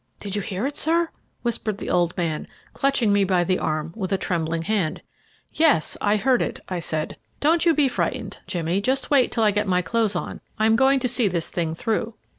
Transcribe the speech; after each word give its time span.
"Did 0.19 0.35
you 0.35 0.41
hear 0.41 0.65
it, 0.65 0.77
sir?" 0.77 1.09
whispered 1.43 1.77
the 1.77 1.91
old 1.91 2.17
man, 2.17 2.47
clutching 2.73 3.13
me 3.13 3.23
by 3.23 3.43
the 3.43 3.59
arm 3.59 3.93
with 3.95 4.11
a 4.11 4.17
trembling 4.17 4.63
hand. 4.63 5.03
"Yes, 5.53 5.95
I 6.01 6.15
heard 6.15 6.41
it," 6.41 6.59
I 6.67 6.79
said. 6.79 7.17
"Don't 7.39 7.67
you 7.67 7.75
be 7.75 7.87
frightened, 7.87 8.39
Jimmy; 8.47 8.81
just 8.81 9.11
wait 9.11 9.31
till 9.31 9.43
I 9.43 9.51
get 9.51 9.67
my 9.67 9.83
clothes 9.83 10.15
on; 10.15 10.41
I 10.57 10.65
am 10.65 10.75
going 10.75 10.99
to 11.01 11.07
see 11.07 11.27
this 11.27 11.49
thing 11.49 11.75
through." 11.75 12.15